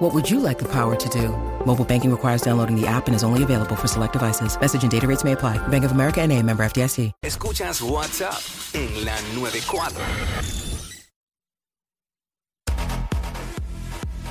[0.00, 1.28] What would you like the power to do?
[1.66, 4.58] Mobile banking requires downloading the app and is only available for select devices.
[4.58, 5.58] Message and data rates may apply.
[5.68, 7.12] Bank of America and a member FDIC.
[7.22, 8.40] Escuchas WhatsApp
[8.74, 10.00] en la 94.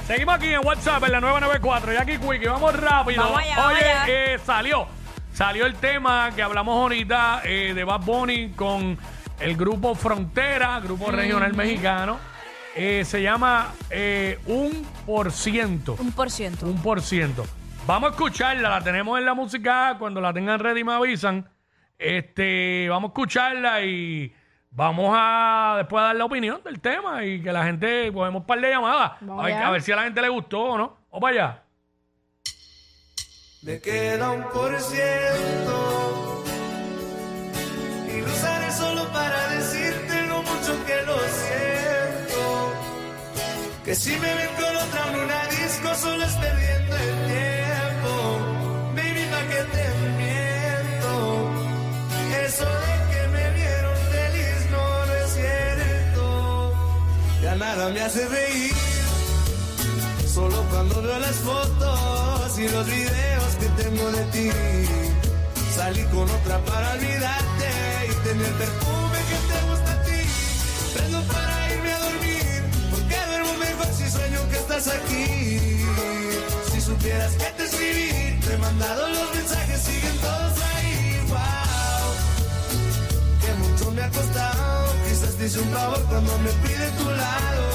[0.07, 1.93] Seguimos aquí en WhatsApp en la 994.
[1.93, 3.21] Jackie Quick, y vamos rápido.
[3.21, 4.05] Vamos allá, vamos Oye, allá.
[4.33, 4.87] eh, salió.
[5.35, 8.97] Salió el tema que hablamos ahorita eh, de Bad Bunny con
[9.39, 12.17] el grupo Frontera, grupo regional mexicano.
[12.81, 15.95] Eh, se llama eh, Un por ciento.
[15.99, 16.65] Un por ciento.
[16.65, 17.45] Un por ciento.
[17.85, 19.95] Vamos a escucharla, la tenemos en la música.
[19.99, 21.49] Cuando la tengan ready me avisan.
[21.97, 24.33] Este, vamos a escucharla y
[24.71, 28.47] vamos a después a dar la opinión del tema y que la gente, podemos un
[28.47, 29.11] par de llamadas.
[29.21, 29.67] Vamos A ver, allá.
[29.67, 30.97] a ver si a la gente le gustó o no.
[31.09, 31.63] O para allá.
[33.63, 35.78] Me queda un por ciento
[43.89, 48.11] Que si me ven con otra en una disco solo es perdiendo el tiempo.
[48.95, 49.85] Baby, pa' que te
[50.21, 51.11] miento.
[52.45, 56.73] Eso de que me vieron feliz no, no es cierto.
[57.41, 58.73] Ya nada me hace reír.
[60.35, 64.51] Solo cuando veo las fotos y los videos que tengo de ti.
[65.75, 67.69] Salí con otra para olvidarte
[68.07, 70.21] y tener perfume que te gusta a ti.
[70.93, 72.48] Prendo para irme a dormir,
[73.97, 74.59] si sueño que
[76.89, 81.21] supieras que te escribí, te he mandado los mensajes, siguen todos ahí.
[81.27, 82.09] Wow,
[83.41, 84.93] que mucho me ha costado.
[85.07, 87.65] Quizás te hice un favor cuando me fui de tu lado.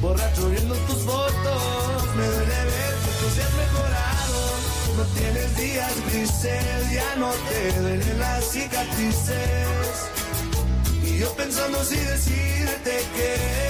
[0.00, 4.40] Borracho viendo tus fotos, me duele ver que tú seas mejorado.
[4.96, 9.94] No tienes días grises, ya no te duelen las cicatrices.
[11.04, 13.63] Y yo pensando si decirte que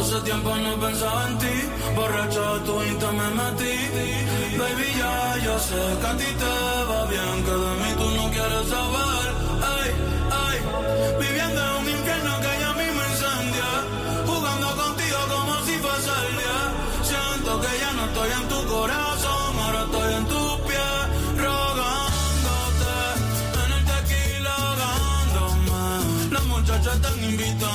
[0.00, 1.54] Hace tiempo no pensaba en ti,
[1.94, 3.76] borracho de tu insta me metí.
[4.58, 6.54] Baby, ya, yo sé que a ti te
[6.88, 9.28] va bien, que de mí tú no quieres saber.
[9.76, 9.90] Ay,
[10.44, 10.56] ay,
[11.20, 13.70] viviendo en un infierno que ya mismo incendia.
[14.26, 16.60] Jugando contigo como si fuese el día.
[17.10, 21.00] Siento que ya no estoy en tu corazón, ahora estoy en tus pies,
[21.44, 22.96] rogándote.
[23.62, 26.32] En el tequila ahogándome.
[26.32, 27.69] Las muchachas están invitándome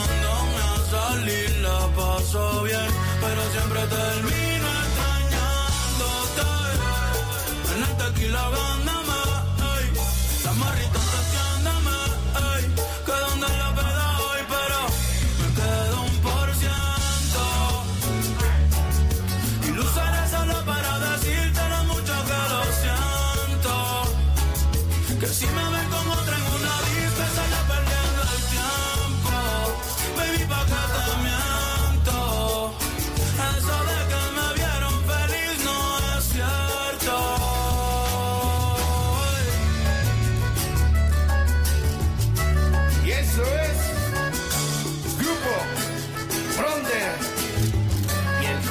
[8.17, 8.94] En el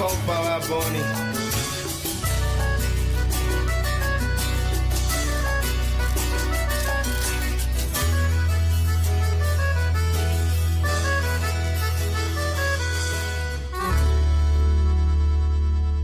[0.04, 1.00] y el compa Bad Bunny.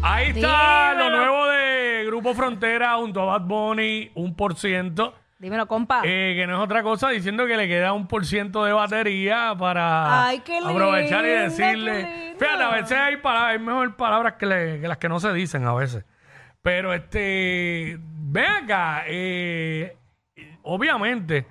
[0.02, 5.14] Ahí está lo nuevo de Grupo Frontera junto a Bad Bunny, un por ciento.
[5.40, 6.02] Dímelo, compa.
[6.04, 9.54] Eh, que no es otra cosa diciendo que le queda un por ciento de batería
[9.58, 11.92] para Ay, qué aprovechar y decirle.
[11.92, 12.38] qué lindo.
[12.38, 15.32] Fíjate, a veces hay, palabras, hay mejor palabras que, le- que las que no se
[15.32, 16.04] dicen a veces.
[16.60, 19.96] Pero este, ven acá, eh,
[20.62, 21.46] obviamente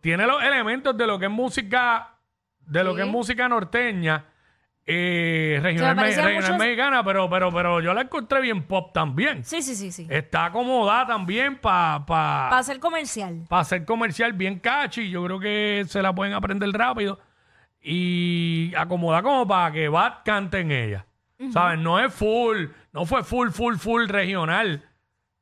[0.00, 2.14] tiene los elementos de lo que es música,
[2.60, 4.24] de lo que es música norteña,
[4.86, 9.42] eh, regional, me- mexicana, pero, pero, pero yo la encontré bien pop también.
[9.44, 10.06] Sí, sí, sí, sí.
[10.10, 13.44] Está acomodada también para Para hacer comercial.
[13.48, 15.08] para hacer comercial bien catchy.
[15.08, 17.18] Yo creo que se la pueden aprender rápido.
[17.86, 21.06] y acomoda como para que Bad cante en ella.
[21.52, 21.78] ¿Sabes?
[21.78, 24.82] No es full, no fue full, full, full regional,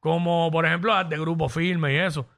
[0.01, 2.29] como por ejemplo las de Grupo Firme y eso.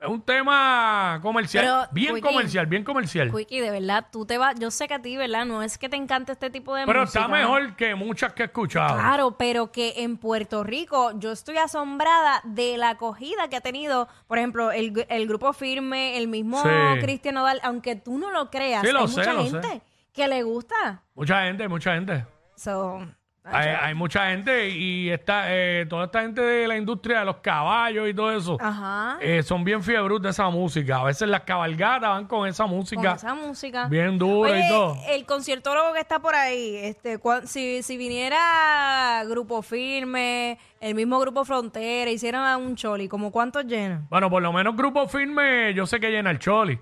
[0.00, 3.32] Es un tema comercial, Pero, bien Quickie, comercial, bien comercial.
[3.34, 5.44] Quickie, de verdad, tú te vas, yo sé que a ti, ¿verdad?
[5.44, 7.18] No es que te encante este tipo de Pero música.
[7.22, 8.94] está mejor que muchas que he escuchado.
[8.96, 14.06] Claro, pero que en Puerto Rico yo estoy asombrada de la acogida que ha tenido,
[14.28, 16.68] por ejemplo, el, el grupo firme, el mismo Sí.
[17.00, 20.28] Cristian Nodal, aunque tú no lo creas, Sí, lo hay sé, mucha lo gente que
[20.28, 21.02] le gusta.
[21.16, 22.24] Mucha gente, mucha gente.
[22.54, 23.04] So,
[23.50, 27.36] Hay, hay mucha gente y está, eh, toda esta gente de la industria de los
[27.36, 28.56] caballos y todo eso.
[28.60, 29.18] Ajá.
[29.20, 30.96] eh, son bien fiebros de esa música.
[31.00, 33.86] A veces las cabalgatas van con esa con música esa música.
[33.88, 34.96] bien dura Oye, y todo.
[35.08, 41.18] el conciertólogo que está por ahí, este, cua- si, si viniera Grupo Firme, el mismo
[41.20, 44.06] Grupo Frontera, hicieran un choli, ¿como cuántos llenan?
[44.10, 46.78] Bueno, por lo menos Grupo Firme, yo sé que llena el Choli.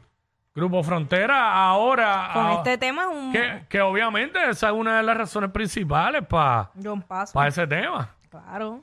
[0.56, 2.30] Grupo Frontera, ahora.
[2.32, 5.50] Con ah, este tema es un que, que obviamente esa es una de las razones
[5.50, 6.70] principales para
[7.06, 7.44] Paso.
[7.44, 8.08] ese tema.
[8.30, 8.82] Claro.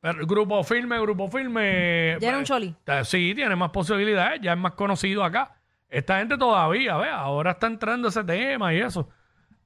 [0.00, 2.16] Pero grupo Firme, Grupo Firme.
[2.20, 2.74] ¿Llena un eh, choli?
[2.86, 5.52] eh, Sí, tiene más posibilidades, ya es más conocido acá.
[5.88, 7.10] Esta gente todavía, ¿ves?
[7.12, 9.08] Ahora está entrando ese tema y eso.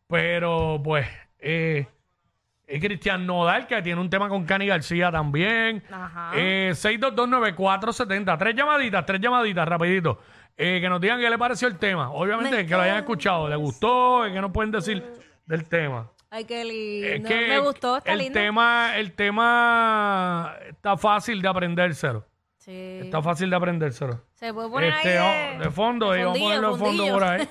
[0.09, 1.07] Pero, pues,
[1.39, 1.87] eh,
[2.67, 5.83] eh, Cristian Nodal, que tiene un tema con Cani García también.
[5.91, 6.33] Ajá.
[6.35, 8.39] Eh, 6229470.
[8.39, 10.19] Tres llamaditas, tres llamaditas, rapidito.
[10.57, 12.11] Eh, que nos digan qué le pareció el tema.
[12.11, 13.49] Obviamente, que lo hayan escuchado.
[13.49, 14.23] ¿Le gustó?
[14.25, 15.05] ¿Qué nos pueden decir
[15.47, 16.11] del tema?
[16.31, 17.29] Ay, qué lindo.
[17.29, 18.39] Es que Me gustó, está el lindo.
[18.39, 22.25] tema, el tema está fácil de aprendérselo.
[22.59, 23.01] Sí.
[23.03, 24.23] Está fácil de aprendérselo.
[24.35, 26.87] Se puede poner Este, ahí oh, de fondo, de y vamos a ponerlo de fondo
[27.07, 27.13] fondillo.
[27.15, 27.49] por ahí.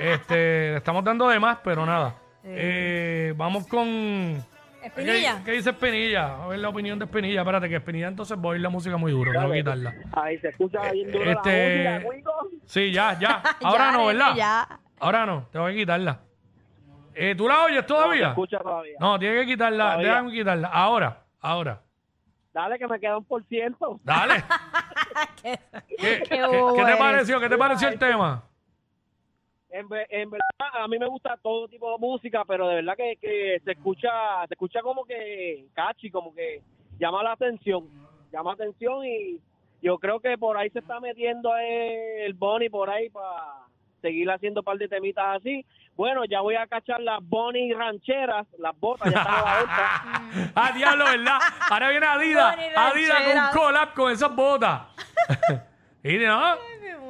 [0.00, 0.34] Este,
[0.72, 2.16] le estamos dando de más, pero nada.
[2.44, 4.44] Eh, vamos con.
[4.82, 5.38] Espinilla.
[5.38, 6.42] ¿Qué, qué dice Espinilla?
[6.44, 7.40] A ver la opinión de Espinilla.
[7.40, 9.32] Espérate, que Espinilla entonces voy a oír la música muy duro.
[9.32, 9.94] Tengo que quitarla.
[10.12, 12.30] Ahí se escucha bien duro este- la música.
[12.66, 13.42] Sí, ya, ya.
[13.62, 14.34] Ahora Ya, no, ¿verdad?
[14.36, 14.80] Ya.
[15.00, 16.20] Ahora no, tengo que quitarla.
[17.14, 18.28] Eh, ¿Tú la oyes Se todavía?
[18.30, 18.96] escucha todavía.
[18.98, 19.84] No, tienes que quitarla.
[19.84, 20.08] Todavía.
[20.08, 20.68] Déjame quitarla.
[20.68, 21.80] Ahora, ahora.
[22.54, 23.98] Dale que me queda un por ciento.
[24.04, 24.42] Dale.
[25.42, 25.58] Qué-
[25.98, 27.40] ¿Qué, qué- te pareció?
[27.40, 28.44] ¿Qué te pareció el tema?
[29.72, 30.46] En, ve- en verdad,
[30.82, 34.10] a mí me gusta todo tipo de música, pero de verdad que, que se escucha
[34.46, 36.60] se escucha como que catchy, como que
[36.98, 37.88] llama la atención.
[38.32, 39.38] Llama atención y
[39.82, 43.64] yo creo que por ahí se está metiendo el Bonnie por ahí para
[44.00, 45.64] seguir haciendo un par de temitas así.
[45.96, 50.52] Bueno, ya voy a cachar las Bonnie rancheras, las botas, ya están a la venta.
[50.54, 51.38] ah, diablo, ¿verdad?
[51.70, 52.56] Ahora viene Adidas.
[52.76, 54.82] Adidas con un collab con esas botas.
[56.04, 56.56] y no,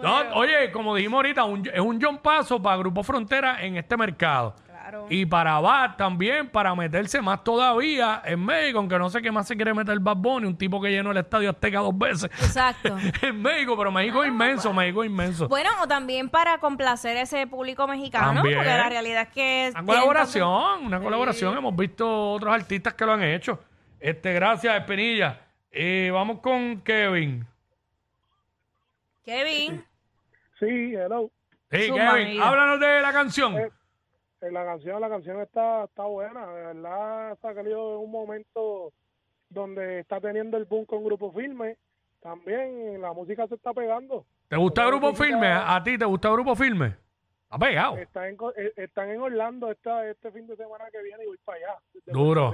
[0.03, 3.97] no, oye, como dijimos ahorita, un- es un John Paso para Grupo Frontera en este
[3.97, 4.55] mercado.
[4.67, 5.06] Claro.
[5.09, 9.47] Y para Bad también, para meterse más todavía en México, aunque no sé qué más
[9.47, 12.25] se quiere meter Bad Bunny, un tipo que llenó el estadio Azteca dos veces.
[12.25, 12.99] Exacto.
[13.23, 15.49] en México, pero México es inmenso, México es inmenso.
[15.49, 18.56] Bueno, o también para complacer ese público mexicano, También.
[18.59, 19.69] porque la realidad es que...
[19.71, 21.56] Una tienen colaboración, una colaboración.
[21.56, 23.61] Hemos visto otros artistas que lo han hecho.
[24.00, 25.39] Este, gracias, Espinilla.
[25.71, 27.47] Eh, vamos con Kevin.
[29.25, 29.85] Kevin,
[30.59, 31.31] Sí, hello.
[31.71, 33.57] Sí, Su Kevin, háblanos de la canción.
[33.59, 33.71] Eh,
[34.41, 38.93] Eh, La canción, la canción está, está buena, de verdad ha salido en un momento
[39.49, 41.77] donde está teniendo el boom con Grupo Firme.
[42.21, 44.27] También la música se está pegando.
[44.49, 45.47] ¿Te gusta Grupo música- Firme?
[45.47, 46.97] ¿A ti te gusta Grupo Firme?
[47.45, 47.97] Está pegado.
[47.99, 51.27] Está en, co- eh, están en Orlando esta, este fin de semana que viene y
[51.29, 51.79] voy para allá.
[52.07, 52.53] Duro.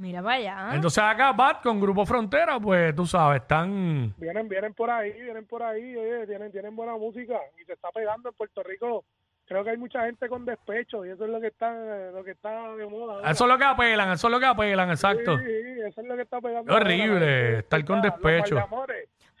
[0.00, 0.70] Mira para allá.
[0.74, 4.14] Entonces acá Bad con Grupo Frontera, pues tú sabes, están...
[4.16, 7.90] Vienen, vienen por ahí, vienen por ahí, oye, tienen, tienen buena música y se está
[7.90, 9.04] pegando en Puerto Rico.
[9.46, 11.70] Creo que hay mucha gente con despecho y eso es lo que está,
[12.12, 13.14] lo que está de moda.
[13.16, 13.30] ahora.
[13.30, 15.36] Eso es lo que apelan, eso es lo que apelan, exacto.
[15.38, 16.72] Sí, sí, eso es lo que está pegando.
[16.72, 18.54] Es horrible la estar con despecho.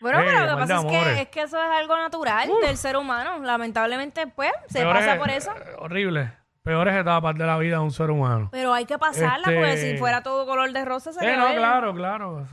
[0.00, 1.14] Bueno, Eh, pero lo que mal de pasa es amores.
[1.14, 3.38] que, es que eso es algo natural del ser humano.
[3.44, 5.52] Lamentablemente, pues, se pasa por eso.
[5.52, 6.32] eh, Horrible.
[6.70, 8.48] Peores etapas de la vida de un ser humano.
[8.52, 11.46] Pero hay que pasarla, porque Este- si fuera todo color de rosa Sí, sería no,
[11.48, 11.58] bello.
[11.58, 12.46] claro, claro.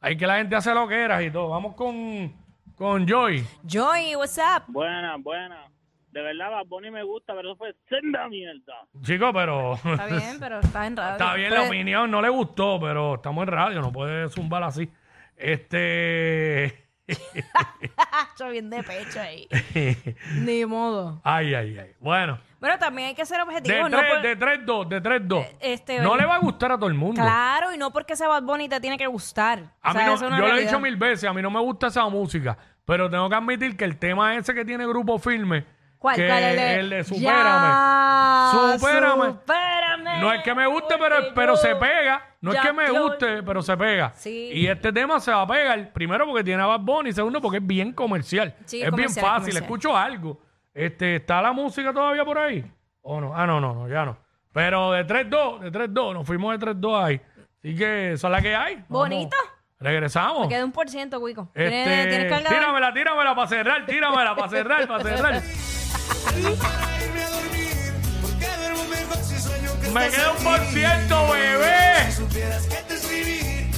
[0.00, 1.50] Hay que la gente hace lo que era y todo.
[1.50, 2.32] Vamos con,
[2.76, 3.46] con Joy.
[3.66, 4.64] Joy, what's up?
[4.68, 5.66] Buena, buena.
[6.10, 8.86] De verdad, Bad Bunny me gusta, pero eso fue senda mierda.
[9.02, 11.12] Chico, pero Está bien, pero está en radio.
[11.18, 12.10] está bien la Pero- opinión.
[12.10, 13.80] No le gustó, pero estamos en radio.
[13.82, 14.90] No puede zumbar así.
[15.36, 16.88] Este...
[18.12, 19.48] Hacho, bien de pecho ahí.
[20.34, 21.20] Ni modo.
[21.24, 21.90] ay, ay, ay.
[22.00, 22.38] Bueno.
[22.60, 23.90] Bueno, también hay que ser De objetivos.
[23.90, 25.46] no 3, por- de 3-2, de 3-2.
[25.60, 27.20] este, no le va a gustar a todo el mundo.
[27.20, 29.72] Claro, y no porque sea Bad Bunny te tiene que gustar.
[29.80, 30.66] A O mí no, yo lo he realidad.
[30.66, 33.84] dicho mil veces, a mí no me gusta esa música, pero tengo que admitir que
[33.84, 35.64] el tema ese que tiene Grupo Firme,
[36.00, 36.16] ¿Cuál?
[36.16, 36.42] que ¿Cuál?
[36.42, 39.24] El de, el de Supérame, Ya, Supérame.
[39.26, 42.90] supérame, no es que me guste, pero, pero se pega, no es ya que me
[42.90, 44.10] guste, pero se pega.
[44.14, 44.50] Sí.
[44.54, 47.58] Y este tema se va a pegar, primero porque tiene a Bad Bunny, segundo porque
[47.58, 49.62] es bien comercial, Sí, es bien comercial, fácil, comercial.
[49.62, 50.40] escucho algo.
[50.72, 52.64] Este, ¿Está la música todavía por ahí?
[53.02, 53.36] ¿O no?
[53.36, 54.16] Ah, no, no, no, ya no.
[54.52, 57.20] Pero de 3-2, de 3-2, nos fuimos de 3-2 ahí.
[57.58, 58.74] Así que esa es la que hay.
[58.76, 58.88] Vamos.
[58.88, 59.36] Bonito.
[59.78, 60.48] Regresamos.
[60.48, 61.50] Queda un por ciento, Wico.
[61.54, 62.58] ¿Tienes, Este, ¿tienes cargador?
[62.58, 65.42] tíramela, tíramela para cerrar, tíramela para cerrar, para cerrar.
[69.92, 71.90] Me queda un por ciento, bebé.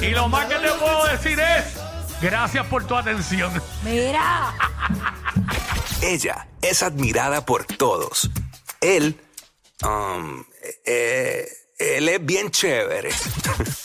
[0.00, 1.64] Y lo más que te puedo decir es,
[2.20, 3.52] gracias por tu atención.
[3.82, 4.54] Mira.
[6.02, 8.28] Ella es admirada por todos.
[8.80, 9.18] Él,
[9.84, 10.44] um,
[10.84, 11.46] eh,
[11.78, 13.11] él es bien chévere.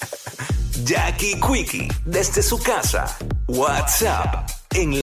[0.84, 3.18] Jackie Quickie, desde su casa.
[3.48, 4.94] WhatsApp, en